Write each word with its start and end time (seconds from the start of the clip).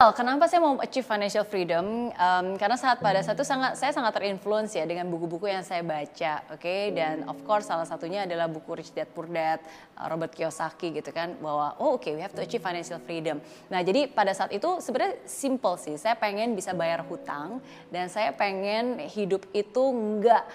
Kenapa 0.00 0.48
saya 0.48 0.64
mau 0.64 0.80
achieve 0.80 1.04
financial 1.04 1.44
freedom? 1.44 2.08
Um, 2.16 2.56
karena 2.56 2.72
saat 2.80 3.04
pada 3.04 3.20
satu 3.20 3.44
sangat 3.44 3.76
saya 3.76 3.92
sangat 3.92 4.16
terinfluence 4.16 4.72
ya 4.72 4.88
dengan 4.88 5.04
buku-buku 5.12 5.44
yang 5.44 5.60
saya 5.60 5.84
baca, 5.84 6.40
oke? 6.48 6.56
Okay? 6.56 6.88
Dan 6.96 7.28
of 7.28 7.36
course 7.44 7.68
salah 7.68 7.84
satunya 7.84 8.24
adalah 8.24 8.48
buku 8.48 8.80
Rich 8.80 8.96
Dad 8.96 9.12
Poor 9.12 9.28
Dad, 9.28 9.60
uh, 10.00 10.08
Robert 10.08 10.32
Kiyosaki 10.32 10.96
gitu 10.96 11.12
kan, 11.12 11.36
bahwa 11.36 11.76
oh 11.76 12.00
oke 12.00 12.08
okay, 12.08 12.16
we 12.16 12.24
have 12.24 12.32
to 12.32 12.40
achieve 12.40 12.64
financial 12.64 12.96
freedom. 12.96 13.44
Nah 13.68 13.84
jadi 13.84 14.08
pada 14.08 14.32
saat 14.32 14.56
itu 14.56 14.80
sebenarnya 14.80 15.20
simple 15.28 15.76
sih, 15.76 16.00
saya 16.00 16.16
pengen 16.16 16.56
bisa 16.56 16.72
bayar 16.72 17.04
hutang 17.04 17.60
dan 17.92 18.08
saya 18.08 18.32
pengen 18.32 19.04
hidup 19.04 19.44
itu 19.52 19.84
enggak 19.84 20.48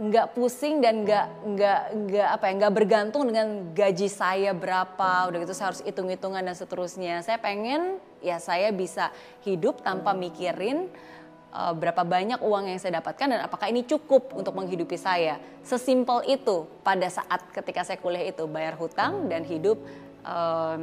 nggak 0.00 0.32
pusing 0.32 0.80
dan 0.80 1.04
nggak 1.04 1.26
nggak 1.44 1.80
nggak 2.08 2.28
apa 2.40 2.44
ya 2.48 2.52
nggak 2.56 2.72
bergantung 2.72 3.22
dengan 3.28 3.68
gaji 3.76 4.08
saya 4.08 4.56
berapa 4.56 5.28
udah 5.28 5.38
gitu 5.44 5.52
saya 5.52 5.76
harus 5.76 5.84
hitung 5.84 6.08
hitungan 6.08 6.40
dan 6.40 6.56
seterusnya 6.56 7.20
saya 7.20 7.36
pengen 7.36 8.00
ya 8.24 8.42
saya 8.42 8.70
bisa 8.74 9.10
hidup 9.46 9.82
tanpa 9.82 10.14
mikirin 10.14 10.90
uh, 11.52 11.72
berapa 11.74 12.02
banyak 12.04 12.40
uang 12.42 12.70
yang 12.70 12.78
saya 12.80 13.00
dapatkan 13.00 13.36
dan 13.36 13.40
apakah 13.44 13.70
ini 13.70 13.84
cukup 13.84 14.34
untuk 14.34 14.54
menghidupi 14.56 14.96
saya. 14.98 15.40
Sesimpel 15.64 16.24
itu 16.28 16.64
pada 16.80 17.08
saat 17.08 17.44
ketika 17.52 17.84
saya 17.84 17.98
kuliah 18.00 18.28
itu 18.28 18.44
bayar 18.48 18.76
hutang 18.76 19.28
dan 19.28 19.44
hidup 19.44 19.78
uh, 20.24 20.80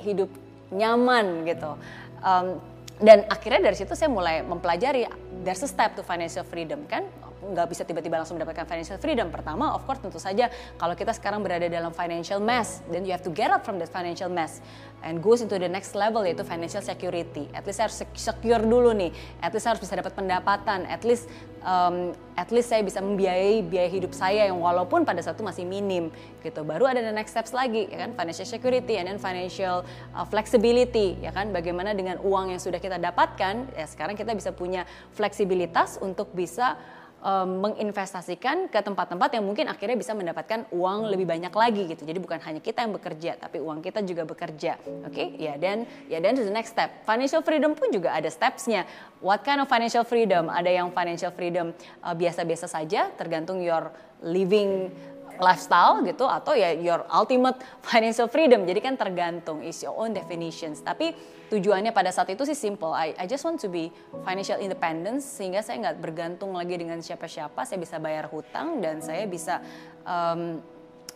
hidup 0.00 0.30
nyaman 0.70 1.46
gitu. 1.46 1.76
Um, 2.20 2.60
dan 3.00 3.24
akhirnya 3.32 3.72
dari 3.72 3.76
situ 3.80 3.96
saya 3.96 4.12
mulai 4.12 4.44
mempelajari 4.44 5.08
there's 5.40 5.64
a 5.64 5.70
step 5.70 5.96
to 5.96 6.04
financial 6.04 6.44
freedom 6.44 6.84
kan 6.84 7.08
nggak 7.40 7.66
bisa 7.72 7.82
tiba-tiba 7.88 8.20
langsung 8.20 8.36
mendapatkan 8.36 8.68
financial 8.68 9.00
freedom. 9.00 9.32
Pertama, 9.32 9.72
of 9.72 9.82
course 9.88 10.00
tentu 10.00 10.20
saja 10.20 10.52
kalau 10.76 10.92
kita 10.92 11.16
sekarang 11.16 11.40
berada 11.40 11.66
dalam 11.66 11.90
financial 11.96 12.38
mess, 12.38 12.84
then 12.92 13.08
you 13.08 13.12
have 13.12 13.24
to 13.24 13.32
get 13.32 13.48
out 13.48 13.64
from 13.64 13.80
that 13.80 13.88
financial 13.88 14.28
mess 14.28 14.60
and 15.00 15.24
goes 15.24 15.40
into 15.40 15.56
the 15.56 15.68
next 15.68 15.96
level 15.96 16.20
yaitu 16.22 16.44
financial 16.44 16.84
security. 16.84 17.48
At 17.56 17.64
least 17.64 17.80
harus 17.80 18.04
secure 18.12 18.60
dulu 18.60 18.92
nih. 18.92 19.10
At 19.40 19.56
least 19.56 19.66
harus 19.66 19.80
bisa 19.80 19.96
dapat 19.96 20.12
pendapatan. 20.12 20.84
At 20.84 21.02
least 21.02 21.26
um, 21.64 22.12
at 22.36 22.48
least 22.52 22.72
saya 22.72 22.84
bisa 22.84 23.00
membiayai 23.00 23.64
biaya 23.64 23.88
hidup 23.88 24.12
saya 24.16 24.48
yang 24.48 24.60
walaupun 24.60 25.04
pada 25.04 25.20
satu 25.20 25.44
masih 25.44 25.64
minim 25.64 26.12
gitu. 26.44 26.60
Baru 26.64 26.84
ada 26.88 27.00
the 27.00 27.12
next 27.12 27.32
steps 27.32 27.52
lagi 27.56 27.88
ya 27.88 28.08
kan 28.08 28.16
financial 28.16 28.48
security 28.48 29.00
and 29.00 29.08
then 29.08 29.18
financial 29.20 29.84
uh, 30.12 30.24
flexibility 30.28 31.16
ya 31.20 31.32
kan 31.32 31.52
bagaimana 31.52 31.92
dengan 31.96 32.20
uang 32.20 32.52
yang 32.56 32.60
sudah 32.60 32.80
kita 32.80 32.96
dapatkan 33.00 33.72
ya 33.76 33.86
sekarang 33.88 34.16
kita 34.16 34.32
bisa 34.36 34.52
punya 34.52 34.84
fleksibilitas 35.16 36.00
untuk 36.00 36.32
bisa 36.32 36.76
um, 37.20 37.68
menginvestasikan 37.68 38.68
ke 38.68 38.80
tempat-tempat 38.80 39.36
yang 39.36 39.44
mungkin 39.44 39.68
akhirnya 39.68 39.96
bisa 39.96 40.12
mendapatkan 40.16 40.66
uang 40.72 41.08
lebih 41.12 41.28
banyak 41.28 41.52
lagi 41.52 41.82
gitu. 41.88 42.02
Jadi 42.04 42.18
bukan 42.18 42.40
hanya 42.42 42.60
kita 42.60 42.84
yang 42.84 42.92
bekerja, 42.96 43.36
tapi 43.36 43.60
uang 43.60 43.84
kita 43.84 44.00
juga 44.04 44.26
bekerja. 44.26 44.80
Oke, 45.06 45.12
okay? 45.12 45.26
ya 45.36 45.54
dan 45.60 45.84
ya 46.08 46.18
dan 46.18 46.36
the 46.36 46.52
next 46.52 46.74
step. 46.74 47.04
Financial 47.04 47.44
freedom 47.44 47.76
pun 47.76 47.92
juga 47.92 48.16
ada 48.16 48.28
stepsnya. 48.28 48.88
What 49.20 49.44
kind 49.44 49.60
of 49.60 49.68
financial 49.68 50.04
freedom? 50.04 50.48
Ada 50.48 50.70
yang 50.72 50.88
financial 50.92 51.32
freedom 51.32 51.76
uh, 52.00 52.16
biasa-biasa 52.16 52.66
uh, 52.66 52.72
saja, 52.80 53.12
tergantung 53.14 53.60
your 53.60 53.92
living 54.20 54.92
lifestyle 55.40 56.04
gitu 56.04 56.28
atau 56.28 56.52
ya 56.52 56.70
your 56.76 57.02
ultimate 57.10 57.58
financial 57.80 58.28
freedom. 58.28 58.68
Jadi 58.68 58.80
kan 58.84 58.94
tergantung 58.94 59.64
is 59.64 59.80
your 59.80 59.96
own 59.96 60.12
definitions. 60.12 60.84
Tapi 60.84 61.16
tujuannya 61.50 61.90
pada 61.90 62.12
saat 62.12 62.30
itu 62.30 62.44
sih 62.46 62.54
simple. 62.54 62.92
I, 62.92 63.16
I 63.16 63.24
just 63.26 63.42
want 63.42 63.58
to 63.64 63.68
be 63.72 63.90
financial 64.22 64.60
independence 64.60 65.24
sehingga 65.26 65.64
saya 65.64 65.80
nggak 65.88 65.96
bergantung 65.98 66.54
lagi 66.54 66.76
dengan 66.76 67.00
siapa-siapa. 67.00 67.64
Saya 67.64 67.80
bisa 67.80 67.96
bayar 67.98 68.28
hutang 68.28 68.78
dan 68.84 69.00
saya 69.00 69.24
bisa 69.26 69.64
um, 70.04 70.60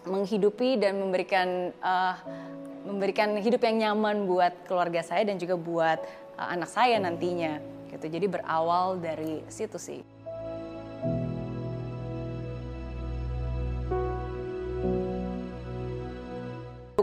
menghidupi 0.09 0.81
dan 0.81 1.01
memberikan 1.01 1.71
uh, 1.81 2.17
memberikan 2.85 3.37
hidup 3.41 3.65
yang 3.65 3.77
nyaman 3.89 4.29
buat 4.29 4.53
keluarga 4.69 5.01
saya 5.01 5.25
dan 5.25 5.41
juga 5.41 5.57
buat 5.57 6.01
uh, 6.41 6.49
anak 6.49 6.73
saya 6.73 6.97
nantinya. 6.99 7.61
Gitu. 7.93 8.11
Jadi 8.11 8.27
berawal 8.27 8.99
dari 8.99 9.47
situ 9.47 9.79
sih. 9.79 10.14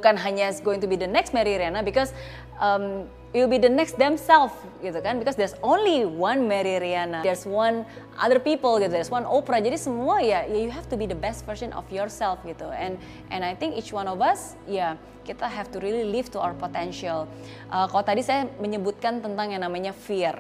Bukan 0.02 0.18
hanya 0.18 0.50
going 0.66 0.82
to 0.82 0.90
be 0.90 0.98
the 0.98 1.06
next 1.06 1.30
Mary 1.38 1.62
Riana 1.62 1.86
because 1.86 2.10
um, 2.58 3.06
you'll 3.38 3.46
be 3.46 3.62
the 3.62 3.70
next 3.70 4.02
themselves 4.02 4.58
gitu 4.82 4.98
kan? 5.06 5.22
Because 5.22 5.38
there's 5.38 5.54
only 5.62 6.10
one 6.10 6.50
Mary 6.50 6.82
Riana 6.82 7.22
there's 7.22 7.46
one 7.46 7.86
other 8.18 8.42
people 8.42 8.82
gitu. 8.82 8.90
There's 8.90 9.14
one 9.14 9.30
Oprah. 9.30 9.62
Jadi 9.62 9.78
semua 9.78 10.26
ya 10.26 10.50
you 10.50 10.74
have 10.74 10.90
to 10.90 10.98
be 10.98 11.06
the 11.06 11.18
best 11.18 11.46
version 11.46 11.70
of 11.78 11.86
yourself 11.94 12.42
gitu. 12.42 12.66
And 12.74 12.98
and 13.30 13.46
I 13.46 13.54
think 13.54 13.78
each 13.78 13.94
one 13.94 14.10
of 14.10 14.18
us 14.26 14.58
ya 14.66 14.98
kita 15.22 15.46
have 15.46 15.70
to 15.70 15.78
really 15.78 16.10
live 16.10 16.34
to 16.34 16.42
our 16.42 16.58
potential. 16.58 17.30
Uh, 17.70 17.86
kalau 17.86 18.02
tadi 18.02 18.26
saya 18.26 18.50
menyebutkan 18.58 19.22
tentang 19.22 19.54
yang 19.54 19.62
namanya 19.62 19.94
fear 19.94 20.34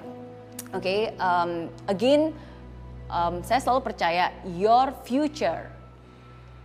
oke 0.74 0.84
okay, 0.84 1.12
um, 1.20 1.68
again 1.88 2.32
um, 3.12 3.44
saya 3.44 3.60
selalu 3.60 3.92
percaya 3.92 4.32
your 4.56 4.96
future 5.04 5.68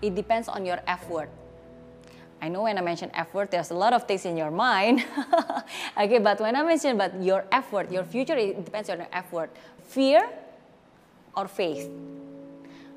it 0.02 0.14
depends 0.14 0.46
on 0.46 0.62
your 0.62 0.78
effort 0.86 1.30
I 2.40 2.48
know 2.48 2.68
when 2.68 2.76
I 2.76 2.84
mention 2.84 3.08
effort, 3.14 3.50
there's 3.50 3.70
a 3.70 3.78
lot 3.78 3.92
of 3.92 4.04
things 4.04 4.24
in 4.28 4.36
your 4.36 4.50
mind. 4.50 5.04
okay, 6.00 6.18
but 6.18 6.40
when 6.40 6.54
I 6.54 6.62
mention 6.62 6.96
about 6.96 7.16
your 7.22 7.44
effort, 7.50 7.90
your 7.90 8.04
future, 8.04 8.36
it 8.36 8.64
depends 8.64 8.90
on 8.90 8.98
your 8.98 9.08
effort. 9.12 9.48
Fear 9.88 10.28
or 11.32 11.48
faith. 11.48 11.88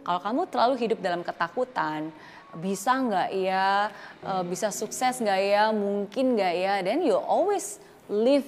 Kalau 0.04 0.20
kamu 0.20 0.42
terlalu 0.52 0.76
hidup 0.80 1.00
dalam 1.00 1.22
ketakutan, 1.24 2.12
bisa 2.60 2.98
nggak 2.98 3.30
ya, 3.40 3.94
uh, 4.26 4.44
bisa 4.44 4.74
sukses 4.74 5.22
nggak 5.22 5.40
ya, 5.40 5.64
mungkin 5.72 6.36
nggak 6.36 6.54
ya, 6.60 6.74
then 6.84 7.00
you 7.06 7.16
always 7.16 7.80
live 8.10 8.48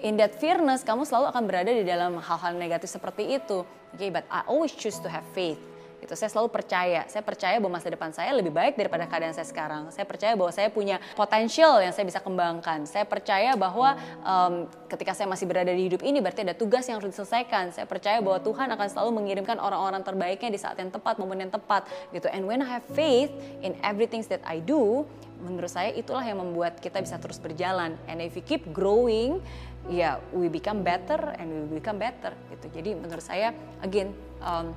in 0.00 0.16
that 0.16 0.34
fearness, 0.40 0.82
kamu 0.82 1.04
selalu 1.04 1.30
akan 1.30 1.42
berada 1.44 1.70
di 1.70 1.84
dalam 1.84 2.18
hal-hal 2.18 2.56
negatif 2.56 2.90
seperti 2.90 3.36
itu. 3.36 3.62
Okay, 3.94 4.10
but 4.10 4.26
I 4.32 4.42
always 4.48 4.74
choose 4.74 4.98
to 5.04 5.08
have 5.08 5.24
faith 5.36 5.60
gitu. 6.00 6.12
Saya 6.14 6.30
selalu 6.32 6.48
percaya, 6.52 7.04
saya 7.08 7.22
percaya 7.24 7.56
bahwa 7.58 7.80
masa 7.80 7.88
depan 7.88 8.10
saya 8.12 8.30
lebih 8.36 8.52
baik 8.52 8.76
daripada 8.76 9.08
keadaan 9.08 9.32
saya 9.32 9.48
sekarang. 9.48 9.88
Saya 9.90 10.04
percaya 10.04 10.32
bahwa 10.36 10.52
saya 10.52 10.68
punya 10.68 11.00
potensial 11.16 11.80
yang 11.80 11.92
saya 11.92 12.04
bisa 12.04 12.20
kembangkan. 12.20 12.84
Saya 12.84 13.04
percaya 13.08 13.56
bahwa 13.56 13.96
um, 14.22 14.68
ketika 14.86 15.16
saya 15.16 15.26
masih 15.26 15.48
berada 15.48 15.72
di 15.72 15.88
hidup 15.88 16.04
ini 16.04 16.20
berarti 16.20 16.44
ada 16.44 16.54
tugas 16.54 16.84
yang 16.86 17.00
harus 17.00 17.16
diselesaikan. 17.16 17.72
Saya 17.72 17.86
percaya 17.88 18.20
bahwa 18.20 18.38
Tuhan 18.40 18.68
akan 18.72 18.86
selalu 18.92 19.10
mengirimkan 19.22 19.56
orang-orang 19.58 20.04
terbaiknya 20.04 20.50
di 20.52 20.60
saat 20.60 20.76
yang 20.78 20.92
tepat, 20.92 21.16
momen 21.16 21.48
yang 21.48 21.52
tepat 21.52 21.88
gitu. 22.12 22.28
And 22.30 22.44
when 22.44 22.60
I 22.60 22.68
have 22.78 22.86
faith 22.92 23.32
in 23.64 23.74
everything 23.80 24.22
that 24.28 24.44
I 24.44 24.60
do, 24.60 25.04
menurut 25.42 25.68
saya 25.68 25.92
itulah 25.92 26.24
yang 26.24 26.40
membuat 26.40 26.80
kita 26.80 27.00
bisa 27.00 27.20
terus 27.20 27.36
berjalan. 27.40 27.96
And 28.08 28.20
if 28.24 28.36
we 28.36 28.42
keep 28.44 28.68
growing, 28.72 29.40
ya 29.86 29.94
yeah, 29.94 30.14
we 30.34 30.50
become 30.50 30.82
better 30.82 31.34
and 31.38 31.70
we 31.70 31.78
become 31.78 32.00
better 32.00 32.34
gitu. 32.50 32.66
Jadi 32.72 32.90
menurut 32.98 33.22
saya 33.22 33.54
again 33.84 34.10
um, 34.42 34.74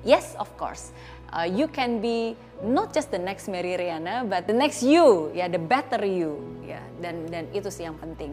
Yes, 0.00 0.32
of 0.40 0.48
course. 0.56 0.96
Uh, 1.30 1.44
you 1.46 1.68
can 1.68 2.00
be 2.00 2.34
not 2.64 2.92
just 2.96 3.12
the 3.12 3.20
next 3.20 3.46
Mary 3.46 3.76
Riana, 3.76 4.24
but 4.24 4.48
the 4.48 4.56
next 4.56 4.82
you, 4.82 5.30
ya, 5.36 5.44
yeah, 5.44 5.48
the 5.48 5.60
better 5.60 6.00
you, 6.02 6.40
ya. 6.64 6.80
Yeah. 6.80 6.84
Dan 7.00 7.14
dan 7.28 7.44
itu 7.52 7.68
sih 7.68 7.84
yang 7.84 8.00
penting. 8.00 8.32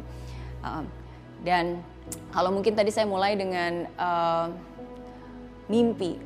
Um, 0.64 0.88
dan 1.44 1.84
kalau 2.32 2.56
mungkin 2.56 2.74
tadi 2.74 2.90
saya 2.90 3.06
mulai 3.06 3.36
dengan 3.36 3.86
uh, 4.00 4.48
mimpi. 5.68 6.18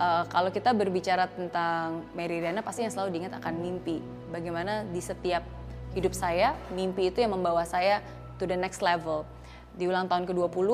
Uh, 0.00 0.24
kalau 0.32 0.50
kita 0.50 0.72
berbicara 0.72 1.28
tentang 1.30 2.08
Mary 2.16 2.40
Riana, 2.40 2.64
pasti 2.64 2.82
yang 2.82 2.90
selalu 2.90 3.20
diingat 3.20 3.38
akan 3.38 3.54
mimpi. 3.60 4.00
Bagaimana 4.32 4.88
di 4.88 4.98
setiap 4.98 5.44
hidup 5.92 6.16
saya, 6.16 6.56
mimpi 6.72 7.12
itu 7.12 7.20
yang 7.20 7.36
membawa 7.36 7.62
saya 7.68 8.00
to 8.40 8.48
the 8.48 8.56
next 8.56 8.80
level. 8.80 9.28
Di 9.76 9.84
ulang 9.84 10.08
tahun 10.08 10.24
ke-20, 10.24 10.68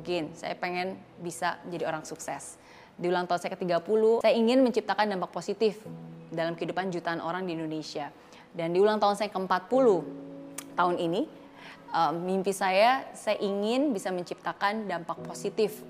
again, 0.00 0.32
saya 0.32 0.56
pengen 0.56 0.96
bisa 1.20 1.60
jadi 1.68 1.86
orang 1.86 2.02
sukses 2.08 2.63
di 2.94 3.10
ulang 3.10 3.26
tahun 3.26 3.40
saya 3.42 3.52
ke-30, 3.58 4.22
saya 4.22 4.34
ingin 4.34 4.62
menciptakan 4.62 5.10
dampak 5.10 5.30
positif 5.34 5.82
dalam 6.30 6.54
kehidupan 6.54 6.90
jutaan 6.94 7.18
orang 7.18 7.46
di 7.46 7.58
Indonesia. 7.58 8.10
Dan 8.54 8.70
di 8.70 8.78
ulang 8.78 9.02
tahun 9.02 9.18
saya 9.18 9.30
ke-40 9.34 9.86
tahun 10.78 10.96
ini, 11.02 11.26
uh, 11.90 12.14
mimpi 12.14 12.54
saya, 12.54 13.06
saya 13.14 13.38
ingin 13.42 13.90
bisa 13.90 14.14
menciptakan 14.14 14.86
dampak 14.86 15.18
positif 15.26 15.82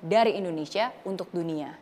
dari 0.00 0.36
Indonesia 0.40 0.92
untuk 1.04 1.28
dunia. 1.32 1.76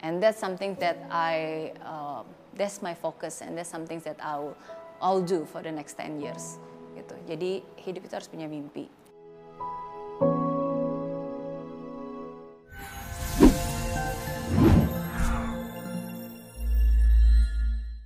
And 0.00 0.20
that's 0.20 0.40
something 0.40 0.76
that 0.80 0.96
I, 1.08 1.72
uh, 1.80 2.24
that's 2.56 2.80
my 2.84 2.92
focus 2.96 3.40
and 3.40 3.56
that's 3.56 3.72
something 3.72 4.00
that 4.04 4.20
I'll, 4.20 4.56
I'll 5.00 5.24
do 5.24 5.48
for 5.48 5.60
the 5.64 5.72
next 5.72 5.96
10 6.00 6.20
years. 6.20 6.60
Gitu. 6.96 7.16
Jadi 7.28 7.50
hidup 7.84 8.02
itu 8.08 8.12
harus 8.16 8.28
punya 8.28 8.48
mimpi. 8.48 8.88